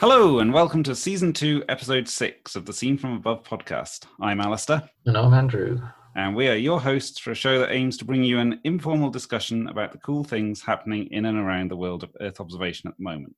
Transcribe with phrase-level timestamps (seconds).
[0.00, 4.06] Hello, and welcome to season two, episode six of the Scene from Above podcast.
[4.18, 4.88] I'm Alastair.
[5.04, 5.78] And I'm Andrew.
[6.16, 9.10] And we are your hosts for a show that aims to bring you an informal
[9.10, 12.96] discussion about the cool things happening in and around the world of Earth observation at
[12.96, 13.36] the moment.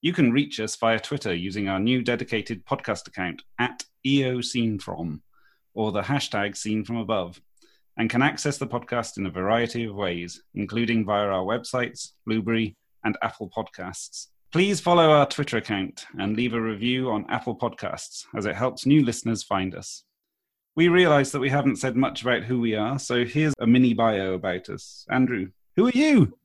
[0.00, 5.20] You can reach us via Twitter using our new dedicated podcast account at EOSceneFrom
[5.72, 7.40] or the hashtag Scene From Above,
[7.96, 12.76] and can access the podcast in a variety of ways, including via our websites, Blubrry,
[13.04, 14.26] and Apple Podcasts.
[14.52, 18.84] Please follow our Twitter account and leave a review on Apple Podcasts, as it helps
[18.84, 20.04] new listeners find us.
[20.76, 23.94] We realize that we haven't said much about who we are, so here's a mini
[23.94, 25.06] bio about us.
[25.08, 26.36] Andrew, who are you?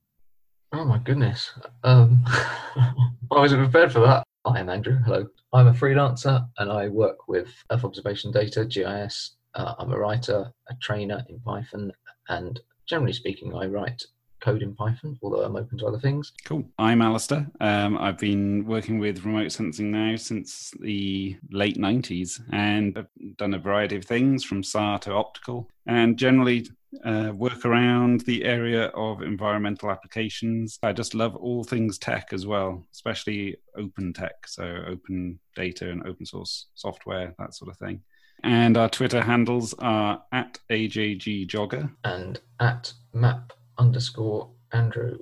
[0.72, 1.52] Oh my goodness.
[1.84, 2.94] Um, I
[3.30, 4.24] wasn't prepared for that.
[4.46, 5.00] I am Andrew.
[5.04, 5.28] Hello.
[5.52, 9.36] I'm a freelancer and I work with Earth observation data, GIS.
[9.54, 11.92] Uh, I'm a writer, a trainer in Python,
[12.30, 14.02] and generally speaking, I write
[14.40, 16.34] code in Python, although I'm open to other things.
[16.46, 16.64] Cool.
[16.78, 17.48] I'm Alastair.
[17.60, 23.54] Um, I've been working with remote sensing now since the late 90s and I've done
[23.54, 26.68] a variety of things from SAR to optical and generally
[27.04, 30.80] uh, work around the area of environmental applications.
[30.84, 36.06] I just love all things tech as well, especially open tech, so open data and
[36.08, 38.02] open source software, that sort of thing.
[38.44, 45.18] And our Twitter handles are at AJGGeoger and at map underscore Andrew.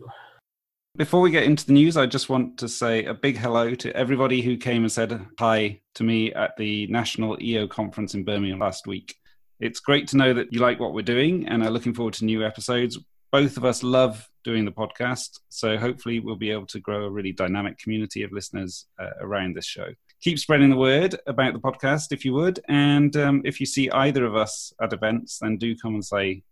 [0.98, 3.94] Before we get into the news, I just want to say a big hello to
[3.96, 8.60] everybody who came and said hi to me at the National EO conference in Birmingham
[8.60, 9.16] last week.
[9.60, 12.26] It's great to know that you like what we're doing and are looking forward to
[12.26, 12.98] new episodes.
[13.30, 17.10] Both of us love doing the podcast, so hopefully we'll be able to grow a
[17.10, 19.88] really dynamic community of listeners uh, around this show.
[20.22, 23.90] Keep spreading the word about the podcast if you would, and um, if you see
[23.92, 26.44] either of us at events, then do come and say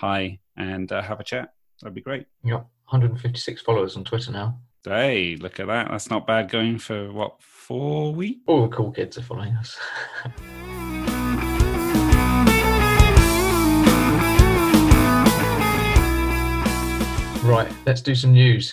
[0.00, 1.52] hi and uh, have a chat.
[1.82, 2.24] That'd be great.
[2.46, 4.58] Got 156 followers on Twitter now.
[4.82, 5.88] Hey, look at that.
[5.90, 8.40] That's not bad going for what, four weeks?
[8.46, 9.78] All the cool kids are following us.
[17.44, 18.72] right, let's do some news.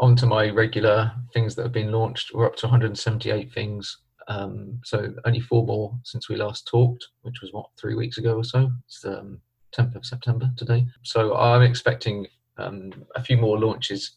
[0.00, 2.30] On to my regular things that have been launched.
[2.32, 3.98] We're up to 178 things.
[4.28, 8.36] Um, so only four more since we last talked, which was what, three weeks ago
[8.36, 8.70] or so.
[8.86, 9.42] It's um,
[9.76, 10.86] 10th of September today.
[11.02, 14.16] So I'm expecting um, a few more launches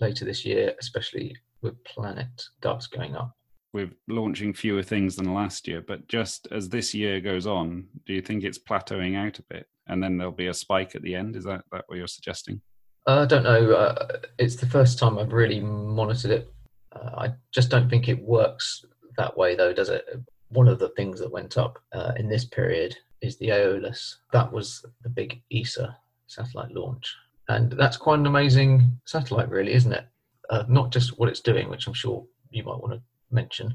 [0.00, 2.28] later this year, especially with Planet
[2.60, 3.32] Doves going up.
[3.72, 8.14] We're launching fewer things than last year, but just as this year goes on, do
[8.14, 11.14] you think it's plateauing out a bit, and then there'll be a spike at the
[11.14, 11.36] end?
[11.36, 12.62] Is that that what you're suggesting?
[13.06, 13.72] Uh, I don't know.
[13.72, 16.52] Uh, it's the first time I've really monitored it.
[16.92, 18.84] Uh, I just don't think it works
[19.18, 20.06] that way, though, does it?
[20.48, 24.16] One of the things that went up uh, in this period is the Aeolus.
[24.32, 25.96] That was the big ESA
[26.26, 27.14] satellite launch.
[27.48, 30.06] And that's quite an amazing satellite, really, isn't it?
[30.50, 33.74] Uh, not just what it's doing, which I'm sure you might want to mention,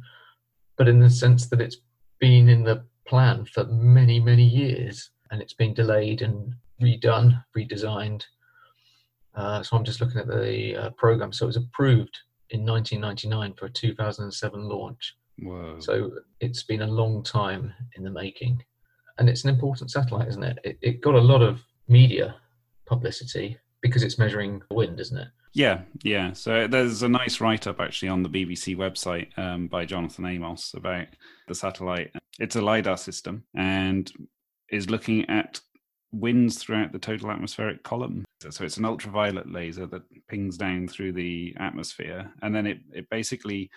[0.77, 1.77] but in the sense that it's
[2.19, 8.23] been in the plan for many, many years and it's been delayed and redone, redesigned.
[9.35, 11.33] Uh, so I'm just looking at the uh, program.
[11.33, 12.17] So it was approved
[12.51, 15.15] in 1999 for a 2007 launch.
[15.39, 15.77] Whoa.
[15.79, 18.63] So it's been a long time in the making
[19.17, 20.59] and it's an important satellite, isn't it?
[20.63, 20.77] it?
[20.81, 22.35] It got a lot of media
[22.85, 25.27] publicity because it's measuring wind, isn't it?
[25.53, 26.33] Yeah, yeah.
[26.33, 30.73] So there's a nice write up actually on the BBC website um, by Jonathan Amos
[30.73, 31.07] about
[31.47, 32.11] the satellite.
[32.39, 34.11] It's a LIDAR system and
[34.71, 35.59] is looking at
[36.11, 38.25] winds throughout the total atmospheric column.
[38.49, 43.09] So it's an ultraviolet laser that pings down through the atmosphere and then it, it
[43.09, 43.69] basically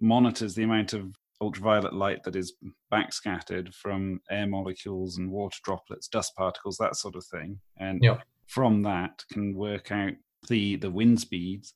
[0.00, 2.54] monitors the amount of ultraviolet light that is
[2.92, 7.58] backscattered from air molecules and water droplets, dust particles, that sort of thing.
[7.78, 8.18] And yeah.
[8.46, 10.12] from that can work out
[10.48, 11.74] the the wind speeds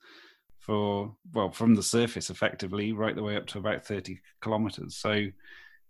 [0.59, 4.97] for well from the surface effectively right the way up to about 30 kilometers.
[4.97, 5.27] So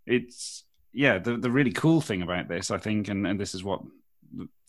[0.06, 3.64] it's yeah, the the really cool thing about this, I think, and, and this is
[3.64, 3.80] what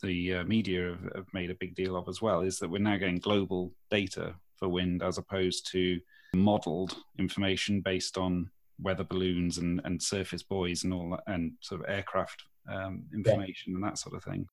[0.02, 2.80] the uh, media have, have made a big deal of as well, is that we're
[2.80, 6.00] now getting global data for wind as opposed to
[6.36, 11.82] modeled information based on weather balloons and, and surface buoys and all that, and sort
[11.82, 13.76] of aircraft um, information yeah.
[13.76, 14.48] and that sort of thing.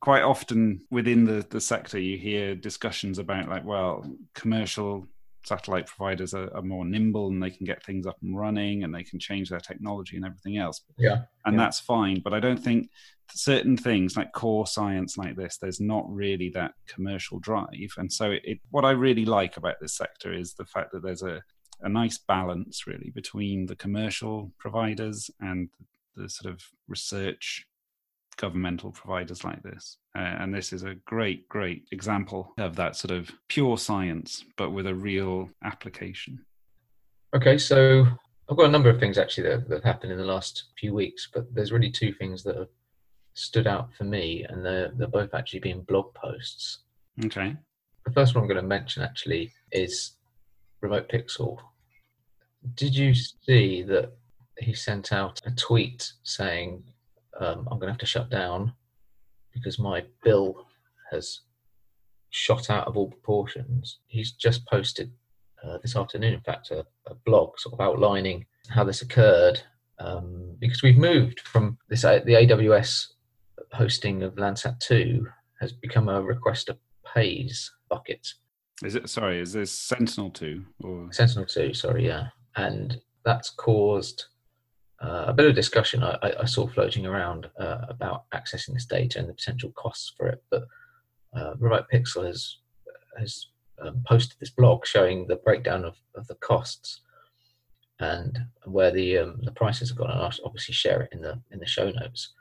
[0.00, 5.08] Quite often within the, the sector, you hear discussions about like, well, commercial
[5.46, 8.92] satellite providers are, are, more nimble and they can get things up and running and
[8.92, 10.82] they can change their technology and everything else.
[10.98, 11.22] Yeah.
[11.44, 11.64] And yeah.
[11.64, 12.20] that's fine.
[12.20, 12.90] But I don't think
[13.30, 17.92] certain things like core science like this, there's not really that commercial drive.
[17.96, 21.02] And so it, it, what I really like about this sector is the fact that
[21.02, 21.40] there's a,
[21.80, 25.68] a nice balance really between the commercial providers and
[26.16, 27.66] the sort of research
[28.36, 29.98] governmental providers like this.
[30.16, 34.70] Uh, and this is a great, great example of that sort of pure science, but
[34.70, 36.44] with a real application.
[37.34, 38.06] Okay, so
[38.48, 40.94] I've got a number of things actually that, that have happened in the last few
[40.94, 42.68] weeks, but there's really two things that have
[43.34, 46.80] stood out for me, and they're, they're both actually being blog posts.
[47.24, 47.56] Okay.
[48.04, 50.12] The first one I'm going to mention actually is
[50.80, 51.58] Remote Pixel.
[52.74, 54.12] Did you see that
[54.58, 56.82] he sent out a tweet saying,
[57.40, 58.72] um, I'm going to have to shut down
[59.52, 60.66] because my bill
[61.10, 61.40] has
[62.30, 64.00] shot out of all proportions?
[64.06, 65.12] He's just posted
[65.64, 69.60] uh, this afternoon, in fact, a, a, blog sort of outlining how this occurred
[69.98, 73.06] um, because we've moved from this, uh, the AWS
[73.72, 75.26] hosting of Landsat 2
[75.60, 76.78] has become a request to
[77.14, 78.26] pays bucket.
[78.84, 79.40] Is it sorry?
[79.40, 81.72] Is this Sentinel two or Sentinel two?
[81.72, 84.26] Sorry, yeah, and that's caused
[85.02, 89.18] uh, a bit of discussion I, I, saw floating around uh, about accessing this data
[89.18, 90.42] and the potential costs for it.
[90.50, 90.64] But
[91.36, 92.58] uh, Remote Pixel has
[93.18, 93.46] has
[93.80, 97.00] um, posted this blog showing the breakdown of, of the costs
[98.00, 100.10] and where the um, the prices have gone.
[100.10, 102.34] And I'll obviously share it in the in the show notes.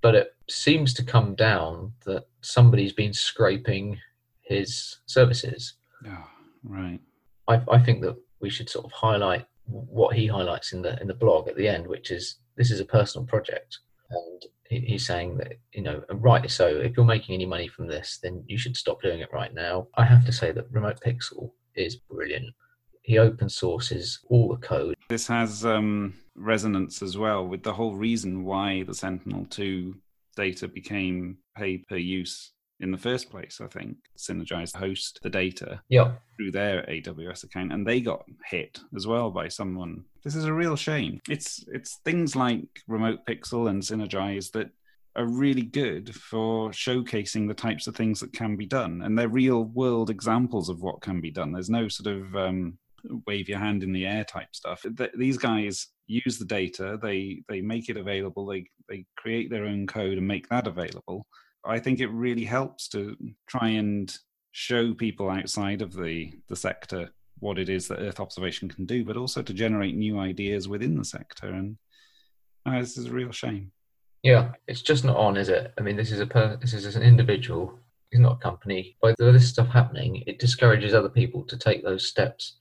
[0.00, 3.98] But it seems to come down that somebody's been scraping
[4.44, 5.74] his services.
[6.06, 6.26] Oh,
[6.62, 7.00] right.
[7.48, 11.08] I, I think that we should sort of highlight what he highlights in the in
[11.08, 13.78] the blog at the end, which is this is a personal project,
[14.10, 16.66] and he, he's saying that you know, and rightly so.
[16.66, 19.88] If you're making any money from this, then you should stop doing it right now.
[19.96, 22.54] I have to say that Remote Pixel is brilliant.
[23.02, 24.96] He open sources all the code.
[25.08, 29.96] This has um, resonance as well with the whole reason why the Sentinel two
[30.36, 32.52] data became pay per use
[32.84, 33.60] in the first place.
[33.60, 36.12] I think Sinergise host the data yeah.
[36.36, 40.04] through their AWS account, and they got hit as well by someone.
[40.22, 41.20] This is a real shame.
[41.28, 44.70] It's it's things like Remote Pixel and Sinergise that
[45.16, 49.28] are really good for showcasing the types of things that can be done, and they're
[49.28, 51.52] real world examples of what can be done.
[51.52, 52.78] There's no sort of um,
[53.26, 54.84] wave your hand in the air type stuff.
[55.16, 59.86] these guys use the data, they they make it available, they they create their own
[59.86, 61.26] code and make that available
[61.66, 63.16] I think it really helps to
[63.46, 64.16] try and
[64.52, 69.04] show people outside of the the sector what it is that Earth observation can do,
[69.04, 71.48] but also to generate new ideas within the sector.
[71.48, 71.76] And
[72.64, 73.72] uh, this is a real shame.
[74.22, 75.74] Yeah, it's just not on, is it?
[75.76, 77.78] I mean, this is a per- this is an individual.
[78.10, 78.96] It's not a company.
[79.02, 82.56] By this stuff happening, it discourages other people to take those steps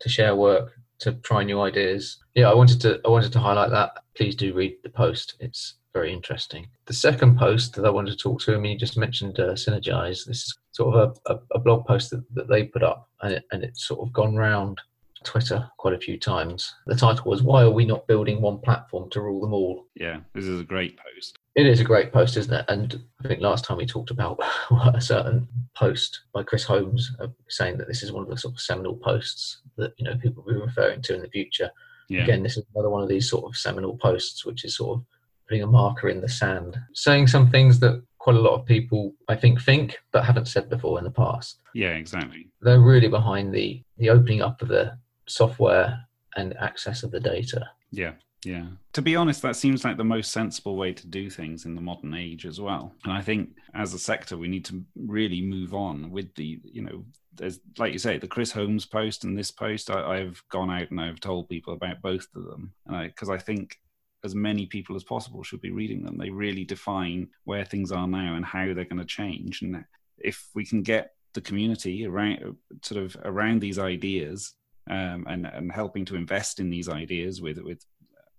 [0.00, 2.18] to share work, to try new ideas.
[2.34, 4.02] Yeah, I wanted to I wanted to highlight that.
[4.16, 5.36] Please do read the post.
[5.40, 6.68] It's very interesting.
[6.86, 9.54] The second post that I wanted to talk to, I mean, you just mentioned uh,
[9.54, 10.24] Sinergise.
[10.26, 13.34] This is sort of a, a, a blog post that, that, they put up, and,
[13.34, 14.80] it, and it's sort of gone round
[15.24, 16.74] Twitter quite a few times.
[16.86, 20.20] The title was "Why are we not building one platform to rule them all?" Yeah,
[20.34, 21.38] this is a great post.
[21.54, 22.64] It is a great post, isn't it?
[22.68, 24.38] And I think last time we talked about
[24.94, 28.54] a certain post by Chris Holmes uh, saying that this is one of the sort
[28.54, 31.70] of seminal posts that you know people will be referring to in the future.
[32.08, 32.22] Yeah.
[32.22, 35.04] Again, this is another one of these sort of seminal posts, which is sort of
[35.48, 39.14] putting a marker in the sand, saying some things that quite a lot of people
[39.28, 41.60] I think think but haven't said before in the past.
[41.74, 42.48] Yeah, exactly.
[42.60, 45.98] They're really behind the the opening up of the software
[46.36, 47.68] and access of the data.
[47.90, 48.12] Yeah.
[48.44, 48.66] Yeah.
[48.92, 51.80] To be honest, that seems like the most sensible way to do things in the
[51.80, 52.94] modern age as well.
[53.04, 56.82] And I think as a sector, we need to really move on with the, you
[56.82, 59.90] know, there's, like you say, the Chris Holmes post and this post.
[59.90, 62.72] I, have gone out and I've told people about both of them.
[62.88, 63.76] Uh, and I, because I, I think
[64.24, 66.16] as many people as possible should be reading them.
[66.18, 69.62] They really define where things are now and how they're going to change.
[69.62, 69.84] And
[70.18, 74.54] if we can get the community around, sort of around these ideas,
[74.90, 77.84] um, and and helping to invest in these ideas with with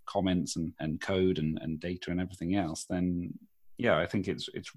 [0.05, 3.33] comments and, and code and, and data and everything else, then
[3.77, 4.71] yeah, I think it's it's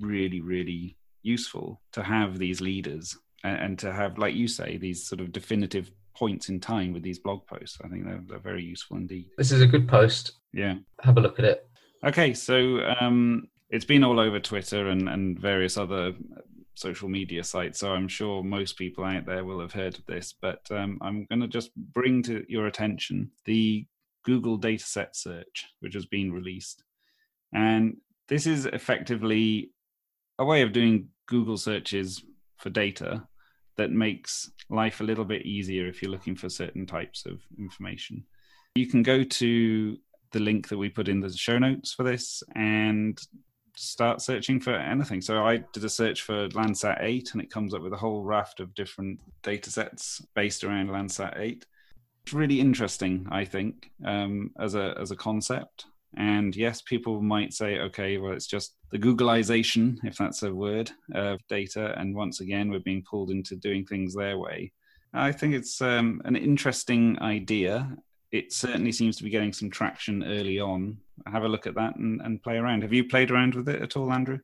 [0.00, 5.06] really really useful to have these leaders and, and to have, like you say, these
[5.06, 7.78] sort of definitive points in time with these blog posts.
[7.84, 9.28] I think they're, they're very useful indeed.
[9.38, 10.32] This is a good post.
[10.52, 10.76] Yeah.
[11.02, 11.68] Have a look at it.
[12.04, 16.12] Okay, so um, it's been all over Twitter and, and various other
[16.74, 20.34] social media sites, so I'm sure most people out there will have heard of this,
[20.40, 23.86] but um, I'm going to just bring to your attention the
[24.24, 26.82] Google dataset search, which has been released.
[27.52, 27.98] And
[28.28, 29.72] this is effectively
[30.38, 32.22] a way of doing Google searches
[32.56, 33.26] for data
[33.80, 38.22] that makes life a little bit easier if you're looking for certain types of information.
[38.74, 39.96] You can go to
[40.32, 43.18] the link that we put in the show notes for this and
[43.74, 45.22] start searching for anything.
[45.22, 48.22] So I did a search for Landsat 8 and it comes up with a whole
[48.22, 51.64] raft of different data sets based around Landsat 8.
[52.24, 55.86] It's really interesting, I think, um, as a as a concept.
[56.16, 60.90] And yes, people might say, okay, well, it's just the Googleization, if that's a word,
[61.14, 61.94] of data.
[61.98, 64.72] And once again, we're being pulled into doing things their way.
[65.12, 67.96] I think it's um, an interesting idea.
[68.32, 70.98] It certainly seems to be getting some traction early on.
[71.26, 72.82] Have a look at that and, and play around.
[72.82, 74.38] Have you played around with it at all, Andrew?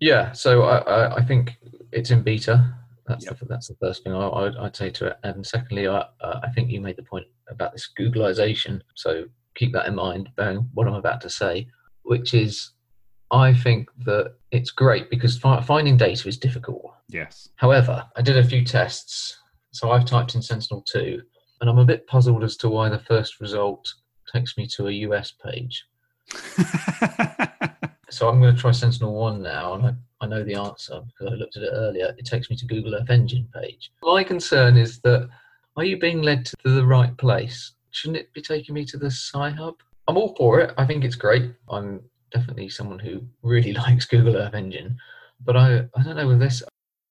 [0.00, 1.56] Yeah, so I, I, think
[1.92, 2.74] it's in beta.
[3.06, 3.38] That's yep.
[3.38, 5.16] the, that's the first thing I, would I'd say to it.
[5.22, 8.80] And secondly, I uh, I think you made the point about this Googleization.
[8.96, 11.68] So keep that in mind, bearing what I'm about to say,
[12.02, 12.70] which is
[13.30, 16.94] I think that it's great because fi- finding data is difficult.
[17.08, 17.48] Yes.
[17.56, 19.38] However, I did a few tests.
[19.70, 21.22] So I've typed in Sentinel 2,
[21.60, 23.94] and I'm a bit puzzled as to why the first result
[24.30, 25.86] takes me to a US page.
[28.10, 31.32] so I'm going to try Sentinel 1 now, and I, I know the answer because
[31.32, 32.14] I looked at it earlier.
[32.18, 33.90] It takes me to Google Earth Engine page.
[34.02, 35.30] My concern is that
[35.76, 37.72] are you being led to the right place?
[37.92, 39.76] Shouldn't it be taking me to the Sci-Hub?
[40.08, 40.74] I'm all for it.
[40.76, 41.52] I think it's great.
[41.68, 42.00] I'm
[42.32, 44.96] definitely someone who really likes Google Earth Engine,
[45.40, 46.62] but I I don't know with this.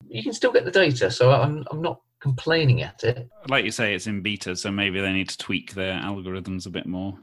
[0.08, 3.30] You can still get the data, so I'm I'm not complaining at it.
[3.48, 6.70] Like you say, it's in beta, so maybe they need to tweak their algorithms a
[6.70, 7.18] bit more.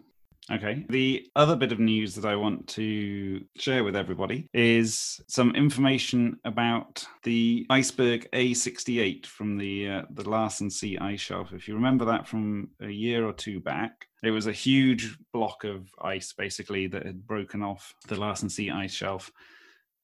[0.51, 0.87] Okay.
[0.89, 6.39] The other bit of news that I want to share with everybody is some information
[6.45, 11.53] about the iceberg A68 from the uh, the Larsen C ice shelf.
[11.53, 15.65] If you remember that from a year or two back, it was a huge block
[15.65, 19.31] of ice basically that had broken off the Larsen C ice shelf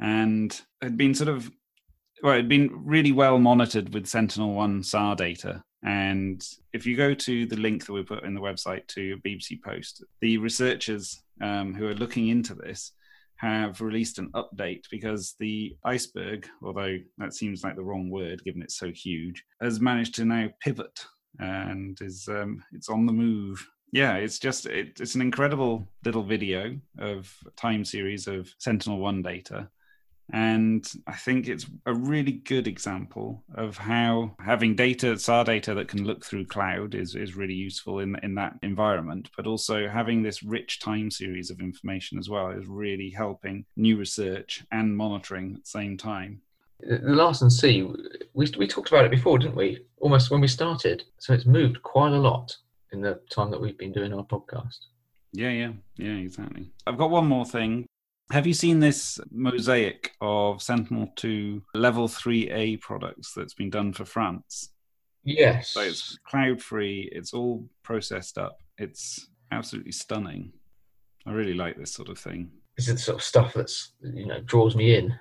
[0.00, 1.50] and had been sort of
[2.22, 7.12] well, it'd been really well monitored with Sentinel One SAR data, and if you go
[7.12, 11.74] to the link that we put in the website to BBC Post, the researchers um,
[11.74, 12.92] who are looking into this
[13.36, 18.62] have released an update because the iceberg, although that seems like the wrong word given
[18.62, 21.04] it's so huge, has managed to now pivot
[21.38, 23.66] and is um, it's on the move.
[23.92, 29.20] Yeah, it's just it, it's an incredible little video of time series of Sentinel One
[29.20, 29.68] data
[30.32, 35.88] and I think it's a really good example of how having data, SAR data that
[35.88, 39.28] can look through cloud is, is really useful in, in that environment.
[39.36, 43.96] But also having this rich time series of information as well is really helping new
[43.98, 46.40] research and monitoring at the same time.
[46.90, 47.82] Uh, the Larsen C,
[48.32, 49.84] we, we talked about it before, didn't we?
[49.98, 51.04] Almost when we started.
[51.18, 52.56] So it's moved quite a lot
[52.92, 54.78] in the time that we've been doing our podcast.
[55.32, 56.70] Yeah, yeah, yeah, exactly.
[56.86, 57.86] I've got one more thing
[58.30, 64.04] have you seen this mosaic of Sentinel 2 level 3A products that's been done for
[64.04, 64.70] France?
[65.24, 65.70] Yes.
[65.70, 68.58] So it's cloud free, it's all processed up.
[68.78, 70.52] It's absolutely stunning.
[71.26, 72.50] I really like this sort of thing.
[72.76, 75.14] This is the sort of stuff that's, you know, draws me in.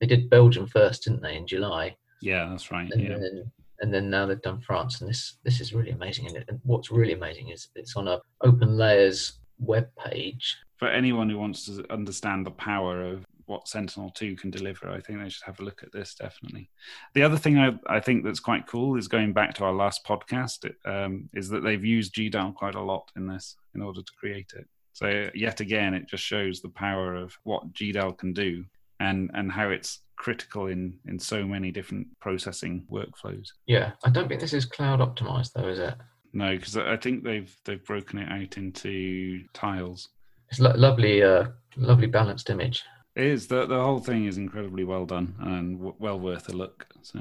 [0.00, 1.96] They did Belgium first, didn't they, in July?
[2.22, 2.90] Yeah, that's right.
[2.90, 3.18] And yeah.
[3.18, 3.50] then
[3.80, 6.26] and then now they've done France, and this this is really amazing.
[6.26, 11.38] And what's really amazing is it's on a Open Layers web page, for anyone who
[11.38, 15.44] wants to understand the power of what Sentinel 2 can deliver, I think they should
[15.44, 16.70] have a look at this definitely.
[17.14, 20.04] The other thing I, I think that's quite cool is going back to our last
[20.04, 24.12] podcast, um, is that they've used GDAL quite a lot in this in order to
[24.18, 24.66] create it.
[24.92, 28.64] So, yet again, it just shows the power of what GDAL can do
[29.00, 33.48] and, and how it's critical in, in so many different processing workflows.
[33.66, 35.94] Yeah, I don't think this is cloud optimized though, is it?
[36.32, 40.08] No, because I think they've they've broken it out into tiles.
[40.50, 41.46] It's lo- lovely, uh,
[41.76, 42.84] lovely balanced image.
[43.16, 43.46] It is.
[43.48, 46.86] The, the whole thing is incredibly well done and w- well worth a look.
[47.02, 47.20] So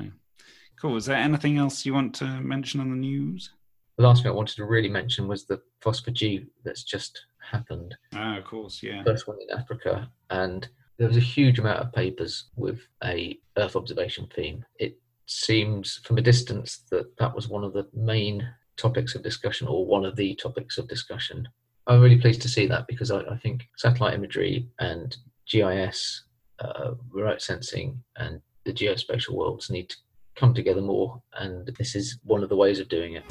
[0.79, 0.95] cool.
[0.97, 3.51] Is there anything else you want to mention on the news?
[3.97, 7.19] The last thing I wanted to really mention was the FOSS4G that's just
[7.51, 7.95] happened.
[8.13, 9.03] Ah, of course, yeah.
[9.03, 10.09] First one in Africa.
[10.29, 14.63] And there was a huge amount of papers with a Earth observation theme.
[14.77, 18.47] It seems from a distance that that was one of the main
[18.79, 21.47] topics of discussion or one of the topics of discussion
[21.89, 25.17] I'm really pleased to see that because I, I think satellite imagery and
[25.49, 26.23] GIS,
[26.59, 29.97] uh, remote sensing, and the geospatial worlds need to
[30.35, 33.23] come together more, and this is one of the ways of doing it.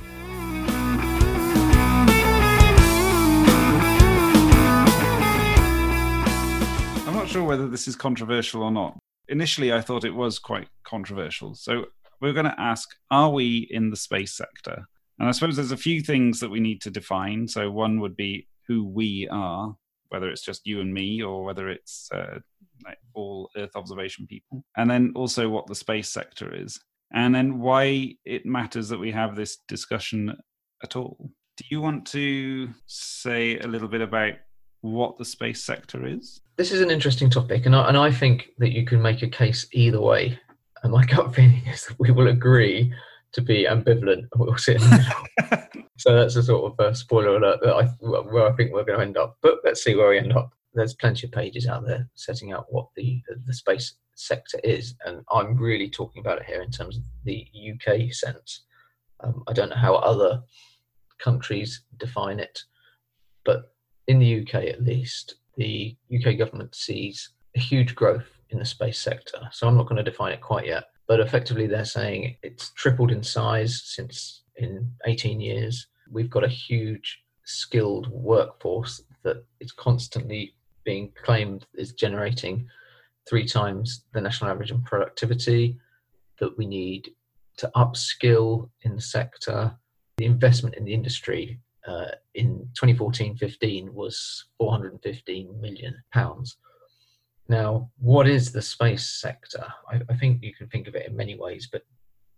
[7.06, 8.98] I'm not sure whether this is controversial or not.
[9.28, 11.54] Initially, I thought it was quite controversial.
[11.54, 11.84] So
[12.20, 14.88] we're going to ask Are we in the space sector?
[15.18, 17.48] And I suppose there's a few things that we need to define.
[17.48, 19.74] So one would be who we are,
[20.10, 22.38] whether it's just you and me or whether it's uh,
[22.84, 26.78] like all Earth observation people, and then also what the space sector is,
[27.12, 30.36] and then why it matters that we have this discussion
[30.82, 31.30] at all.
[31.56, 34.34] Do you want to say a little bit about
[34.82, 36.40] what the space sector is?
[36.56, 39.28] This is an interesting topic, and I, and I think that you can make a
[39.28, 40.38] case either way.
[40.82, 42.92] And my gut feeling is that we will agree
[43.32, 44.26] to be ambivalent.
[44.36, 44.80] We'll sit
[45.98, 48.98] so that's a sort of a spoiler alert that I, where I think we're going
[48.98, 49.36] to end up.
[49.42, 50.50] But let's see where we end up.
[50.74, 55.22] There's plenty of pages out there setting out what the the space sector is, and
[55.30, 58.64] I'm really talking about it here in terms of the UK sense.
[59.20, 60.40] Um, I don't know how other
[61.18, 62.60] countries define it,
[63.44, 63.72] but
[64.06, 68.98] in the UK at least, the UK government sees a huge growth in the space
[68.98, 69.40] sector.
[69.52, 73.10] So I'm not going to define it quite yet, but effectively they're saying it's tripled
[73.10, 75.88] in size since in 18 years.
[76.10, 82.68] We've got a huge skilled workforce that is constantly being claimed is generating
[83.28, 85.78] three times the national average in productivity,
[86.40, 87.10] that we need
[87.56, 89.76] to upskill in the sector.
[90.18, 96.56] The investment in the industry uh, in 2014-15 was 415 million pounds.
[97.48, 99.64] Now, what is the space sector?
[99.90, 101.82] I, I think you can think of it in many ways, but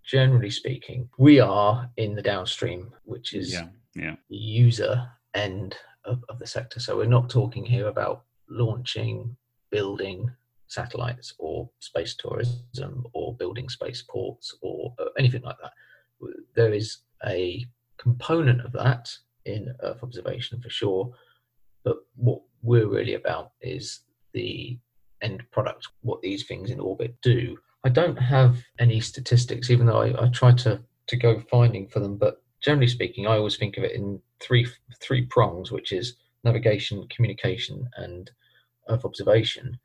[0.04, 4.14] generally speaking, we are in the downstream, which is yeah, yeah.
[4.28, 6.78] the user end of, of the sector.
[6.78, 9.36] So we're not talking here about launching,
[9.70, 10.30] building
[10.68, 15.72] satellites or space tourism or building spaceports or uh, anything like that.
[16.54, 17.66] There is a
[17.98, 19.10] component of that
[19.44, 21.10] in Earth observation for sure,
[21.82, 24.00] but what we're really about is
[24.32, 24.78] the
[25.22, 27.56] end product, what these things in orbit do.
[27.84, 32.00] I don't have any statistics, even though I, I try to, to go finding for
[32.00, 34.66] them, but generally speaking, I always think of it in three
[35.00, 38.30] three prongs, which is navigation, communication, and
[38.88, 39.78] Earth observation.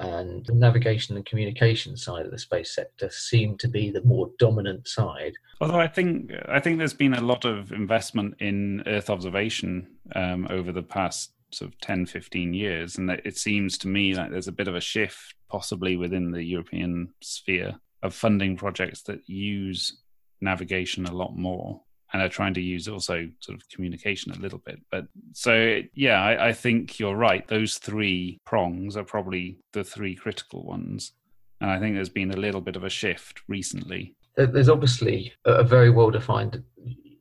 [0.00, 4.30] And the navigation and communication side of the space sector seem to be the more
[4.38, 5.34] dominant side.
[5.60, 10.48] Although I think I think there's been a lot of investment in Earth observation um,
[10.50, 14.48] over the past sort of 10, 15 years, and it seems to me like there's
[14.48, 20.02] a bit of a shift, possibly within the European sphere, of funding projects that use
[20.40, 21.80] navigation a lot more
[22.12, 24.78] and are trying to use also sort of communication a little bit.
[24.90, 27.46] But so, yeah, I, I, think you're right.
[27.48, 31.12] Those three prongs are probably the three critical ones.
[31.60, 34.14] And I think there's been a little bit of a shift recently.
[34.36, 36.62] There's obviously a very well defined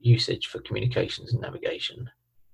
[0.01, 2.09] usage for communications and navigation.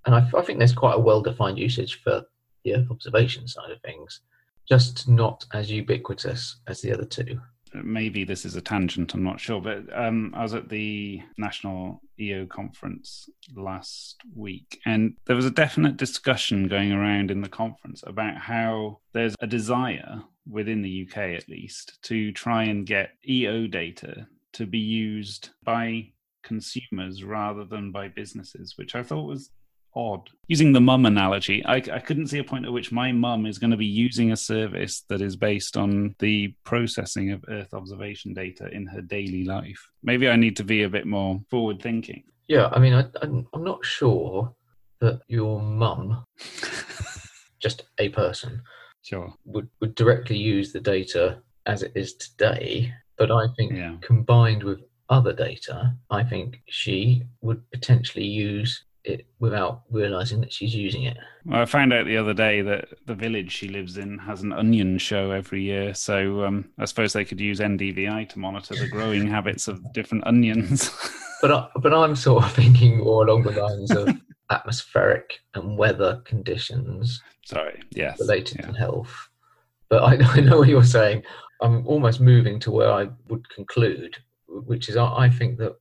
[0.07, 2.23] And I, I think there's quite a well defined usage for
[2.63, 4.21] the Earth observation side of things,
[4.67, 7.39] just not as ubiquitous as the other two.
[7.73, 12.01] Maybe this is a tangent, I'm not sure, but um, I was at the National
[12.17, 18.01] EO conference last week, and there was a definite discussion going around in the conference
[18.07, 23.67] about how there's a desire within the UK at least to try and get EO
[23.67, 29.51] data to be used by consumers rather than by businesses, which I thought was
[29.95, 30.29] odd.
[30.47, 33.57] Using the mum analogy, I, I couldn't see a point at which my mum is
[33.57, 38.33] going to be using a service that is based on the processing of Earth observation
[38.33, 39.89] data in her daily life.
[40.03, 42.23] Maybe I need to be a bit more forward thinking.
[42.47, 44.53] Yeah, I mean, I, I'm, I'm not sure
[45.01, 46.25] that your mum,
[47.61, 48.61] just a person,
[49.01, 52.93] sure, would, would directly use the data as it is today.
[53.17, 53.95] But I think yeah.
[54.01, 60.75] combined with other data, I think she would potentially use it without realizing that she's
[60.75, 61.17] using it.
[61.45, 64.51] Well, I found out the other day that the village she lives in has an
[64.51, 65.93] onion show every year.
[65.93, 70.27] So um, I suppose they could use NDVI to monitor the growing habits of different
[70.27, 70.91] onions.
[71.41, 74.09] but I, but I'm sort of thinking more along the lines of
[74.49, 77.21] atmospheric and weather conditions.
[77.45, 78.67] Sorry, yes, related yeah.
[78.67, 79.29] to health.
[79.89, 81.23] But I, I know what you're saying.
[81.61, 84.17] I'm almost moving to where I would conclude,
[84.47, 85.75] which is I, I think that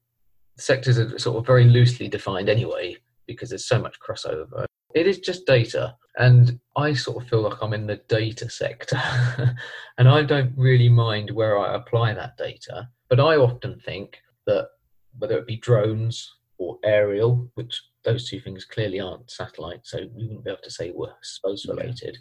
[0.59, 4.65] sectors are sort of very loosely defined anyway because there's so much crossover.
[4.95, 5.97] It is just data.
[6.17, 9.01] And I sort of feel like I'm in the data sector.
[9.99, 12.89] and I don't really mind where I apply that data.
[13.11, 14.69] But I often think that
[15.19, 20.25] whether it be drones or aerial, which those two things clearly aren't satellite, so we
[20.25, 22.17] wouldn't be able to say we're space related,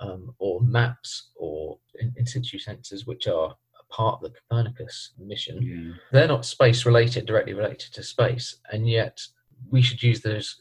[0.00, 5.12] um, or maps or in, in situ sensors, which are a part of the Copernicus
[5.18, 5.62] mission.
[5.62, 5.92] Yeah.
[6.12, 9.20] They're not space related, directly related to space, and yet
[9.70, 10.56] we should use those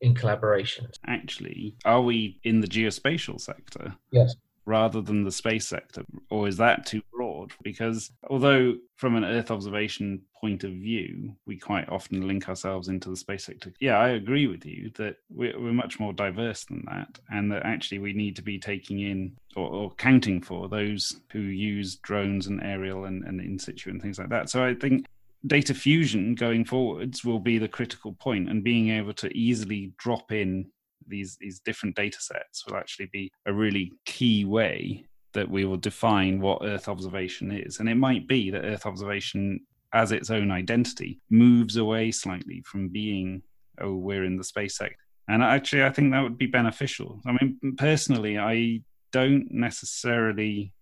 [0.00, 0.88] in collaboration.
[1.06, 3.94] Actually, are we in the geospatial sector?
[4.10, 4.34] Yes.
[4.68, 7.52] Rather than the space sector, or is that too broad?
[7.62, 13.08] Because although, from an Earth observation point of view, we quite often link ourselves into
[13.08, 13.72] the space sector.
[13.78, 17.64] Yeah, I agree with you that we're, we're much more diverse than that, and that
[17.64, 22.48] actually we need to be taking in or, or counting for those who use drones
[22.48, 24.50] and aerial and, and in situ and things like that.
[24.50, 25.06] So I think
[25.46, 30.32] data fusion going forwards will be the critical point and being able to easily drop
[30.32, 30.66] in
[31.08, 35.76] these these different data sets will actually be a really key way that we will
[35.76, 37.78] define what earth observation is.
[37.78, 39.60] And it might be that earth observation
[39.92, 43.42] as its own identity moves away slightly from being
[43.80, 44.96] oh we're in the space sector.
[45.28, 47.20] And actually i think that would be beneficial.
[47.26, 48.80] I mean personally i
[49.12, 50.72] don't necessarily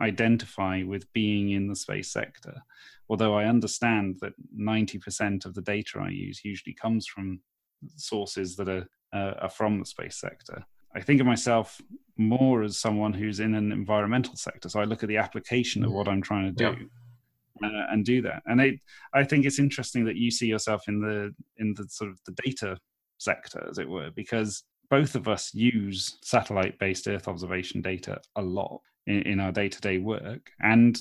[0.00, 2.62] identify with being in the space sector.
[3.08, 7.40] Although I understand that 90% of the data I use usually comes from
[7.96, 10.64] sources that are, uh, are from the space sector.
[10.96, 11.80] I think of myself
[12.16, 14.68] more as someone who's in an environmental sector.
[14.68, 16.76] So I look at the application of what I'm trying to do.
[16.80, 16.86] Yeah.
[17.62, 18.42] Uh, and do that.
[18.46, 18.80] And I,
[19.12, 22.32] I think it's interesting that you see yourself in the in the sort of the
[22.44, 22.76] data
[23.18, 28.80] sector, as it were, because both of us use satellite-based Earth observation data a lot
[29.06, 30.50] in, in our day-to-day work.
[30.60, 30.98] And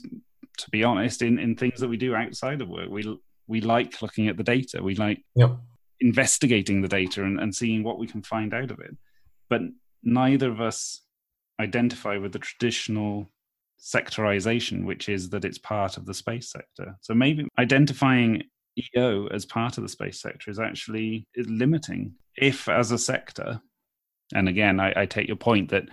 [0.57, 4.01] to be honest, in, in things that we do outside of work, we we like
[4.01, 4.81] looking at the data.
[4.81, 5.57] We like yep.
[5.99, 8.95] investigating the data and, and seeing what we can find out of it.
[9.49, 9.61] But
[10.01, 11.01] neither of us
[11.59, 13.29] identify with the traditional
[13.79, 16.95] sectorization, which is that it's part of the space sector.
[17.01, 18.43] So maybe identifying
[18.95, 22.13] EO as part of the space sector is actually limiting.
[22.35, 23.61] If, as a sector,
[24.33, 25.89] and again, I, I take your point that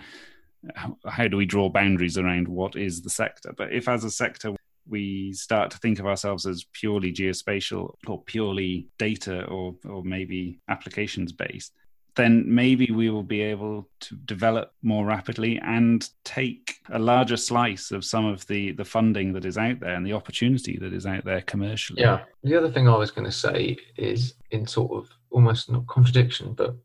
[1.07, 3.53] how do we draw boundaries around what is the sector?
[3.57, 4.53] But if, as a sector,
[4.87, 10.59] we start to think of ourselves as purely geospatial or purely data or, or maybe
[10.69, 11.73] applications based,
[12.15, 17.91] then maybe we will be able to develop more rapidly and take a larger slice
[17.91, 21.05] of some of the the funding that is out there and the opportunity that is
[21.05, 22.01] out there commercially.
[22.01, 22.23] Yeah.
[22.43, 26.53] The other thing I was going to say is in sort of almost not contradiction,
[26.53, 26.75] but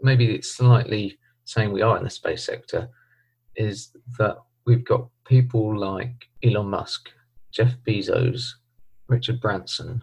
[0.00, 2.88] maybe it's slightly saying we are in the space sector,
[3.56, 7.08] is that we've got people like Elon Musk,
[7.50, 8.50] Jeff Bezos,
[9.08, 10.02] Richard Branson.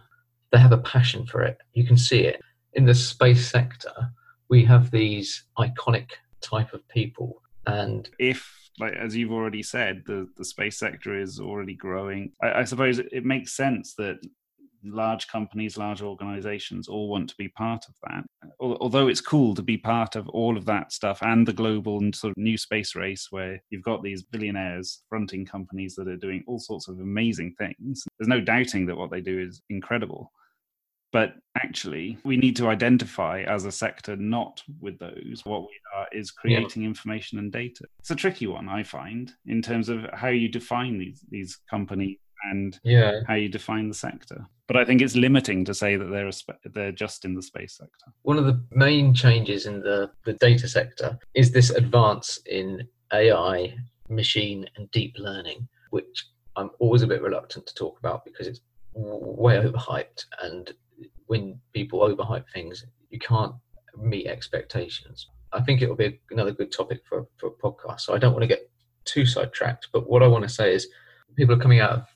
[0.52, 1.58] They have a passion for it.
[1.74, 2.40] You can see it
[2.74, 4.12] in the space sector
[4.50, 6.10] we have these iconic
[6.42, 11.40] type of people and if like as you've already said the the space sector is
[11.40, 14.18] already growing i, I suppose it, it makes sense that
[14.84, 18.24] large companies large organizations all want to be part of that.
[18.60, 22.14] Although it's cool to be part of all of that stuff and the global and
[22.14, 26.42] sort of new space race where you've got these billionaires fronting companies that are doing
[26.46, 30.32] all sorts of amazing things there's no doubting that what they do is incredible.
[31.12, 35.42] But actually we need to identify as a sector not with those.
[35.44, 36.88] What we are is creating yeah.
[36.88, 37.84] information and data.
[37.98, 42.18] It's a tricky one i find in terms of how you define these these companies
[42.44, 43.20] and yeah.
[43.26, 46.32] how you define the sector but i think it's limiting to say that they're a
[46.32, 50.34] spe- they're just in the space sector one of the main changes in the the
[50.34, 53.74] data sector is this advance in ai
[54.08, 56.26] machine and deep learning which
[56.56, 58.60] i'm always a bit reluctant to talk about because it's
[58.94, 60.72] way overhyped and
[61.30, 63.54] when people overhype things, you can't
[63.96, 65.28] meet expectations.
[65.52, 68.00] I think it'll be another good topic for, for a podcast.
[68.00, 68.68] So I don't want to get
[69.04, 70.88] too sidetracked, but what I want to say is
[71.36, 72.06] people are coming out of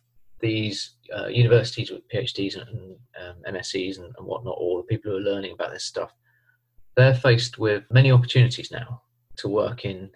[0.44, 5.16] these uh, universities with PhDs and um, MSCs and, and whatnot, all the people who
[5.16, 6.12] are learning about this stuff,
[6.96, 9.00] they're faced with many opportunities now
[9.38, 10.11] to work in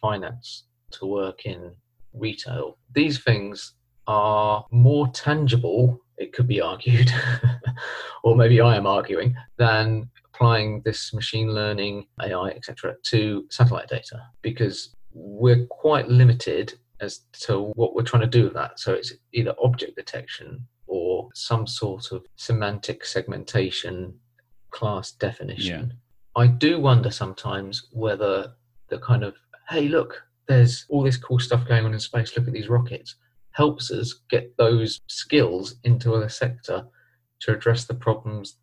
[0.00, 1.74] finance, to work in
[2.14, 2.78] retail.
[2.94, 3.74] These things
[4.06, 7.10] are more tangible it could be argued,
[8.24, 14.22] or maybe I am arguing, than applying this machine learning, AI, etc., to satellite data
[14.40, 18.78] because we're quite limited as to what we're trying to do with that.
[18.78, 24.14] So it's either object detection or some sort of semantic segmentation,
[24.70, 25.92] class definition.
[26.36, 26.42] Yeah.
[26.42, 28.54] I do wonder sometimes whether
[28.88, 29.34] the kind of,
[29.68, 33.16] hey, look, there's all this cool stuff going on in space, look at these rockets
[33.54, 36.84] helps us get those skills into a sector
[37.40, 38.56] to address the problems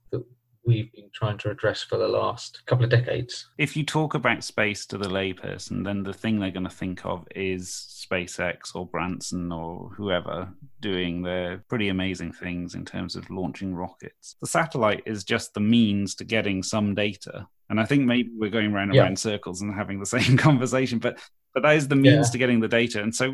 [0.65, 3.49] we've been trying to address for the last couple of decades.
[3.57, 7.05] If you talk about space to the layperson, then the thing they're going to think
[7.05, 7.69] of is
[8.11, 14.35] SpaceX or Branson or whoever doing their pretty amazing things in terms of launching rockets.
[14.41, 17.47] The satellite is just the means to getting some data.
[17.69, 19.03] And I think maybe we're going round and yeah.
[19.03, 21.19] round circles and having the same conversation, but
[21.53, 22.31] but that is the means yeah.
[22.31, 23.01] to getting the data.
[23.01, 23.33] And so uh,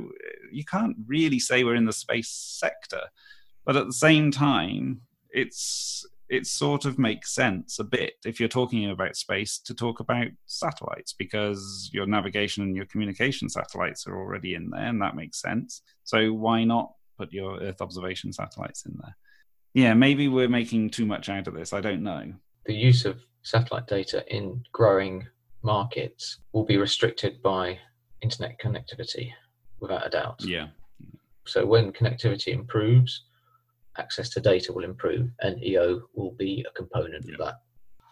[0.51, 3.01] you can't really say we're in the space sector,
[3.63, 8.49] but at the same time, it's it sort of makes sense a bit if you're
[8.49, 14.17] talking about space to talk about satellites because your navigation and your communication satellites are
[14.17, 15.81] already in there and that makes sense.
[16.03, 19.15] So why not put your Earth observation satellites in there?
[19.73, 21.71] Yeah, maybe we're making too much out of this.
[21.71, 22.33] I don't know.
[22.65, 25.25] The use of satellite data in growing
[25.61, 27.79] markets will be restricted by
[28.21, 29.31] internet connectivity
[29.79, 30.43] without a doubt.
[30.43, 30.67] Yeah.
[31.45, 33.26] So when connectivity improves,
[33.97, 37.33] access to data will improve, and EO will be a component yeah.
[37.33, 37.61] of that.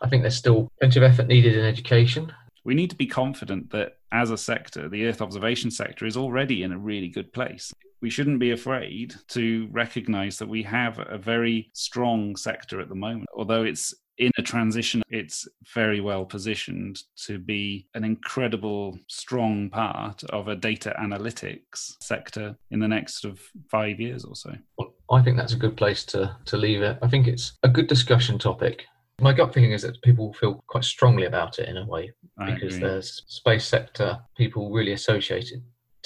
[0.02, 2.32] I think there's still plenty of effort needed in education.
[2.63, 6.63] We need to be confident that as a sector, the Earth observation sector is already
[6.63, 7.71] in a really good place.
[8.02, 12.95] We shouldn't be afraid to recognize that we have a very strong sector at the
[12.95, 13.28] moment.
[13.36, 20.24] Although it's in a transition, it's very well positioned to be an incredible, strong part
[20.26, 24.54] of a data analytics sector in the next sort of five years or so.
[24.78, 26.98] Well, I think that's a good place to, to leave it.
[27.02, 28.86] I think it's a good discussion topic.
[29.22, 32.52] My gut feeling is that people feel quite strongly about it in a way I
[32.52, 32.89] because agree.
[32.89, 35.63] there's space sector people really associated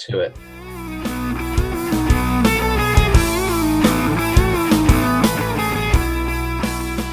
[0.08, 0.69] to it.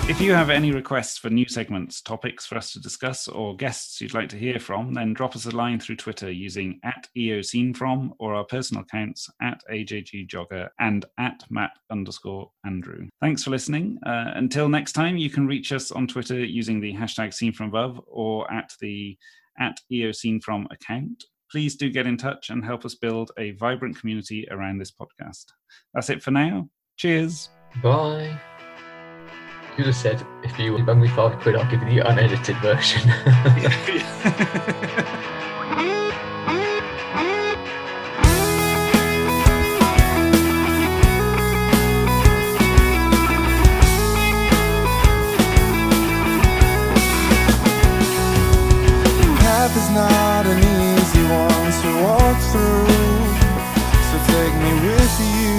[0.09, 3.99] If you have any requests for new segments, topics for us to discuss, or guests
[3.99, 8.11] you'd like to hear from, then drop us a line through Twitter using at eoscenefrom
[8.17, 13.09] or our personal accounts at ajggeoger and at map underscore andrew.
[13.19, 13.99] Thanks for listening.
[14.05, 17.67] Uh, until next time, you can reach us on Twitter using the hashtag scene from
[17.67, 19.17] above or at the
[19.59, 21.25] at eoscenefrom account.
[21.51, 25.47] Please do get in touch and help us build a vibrant community around this podcast.
[25.93, 26.69] That's it for now.
[26.95, 27.49] Cheers.
[27.83, 28.39] Bye.
[29.77, 33.11] You just said if you lend me five quid, I'll give you the unedited version.
[49.77, 52.87] is not an easy one to walk through.
[54.09, 55.53] So take me with you.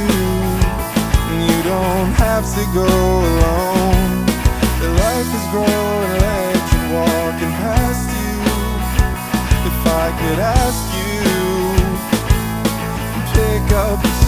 [1.46, 3.77] You don't have to go alone.
[5.18, 8.34] Life is growing electric walking past you.
[9.66, 11.18] If I could ask you,
[13.34, 14.27] pick up